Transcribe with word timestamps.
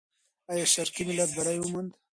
آیا 0.51 0.65
شرقي 0.73 1.03
ملت 1.07 1.29
بری 1.37 1.59
وموند؟ 1.61 1.91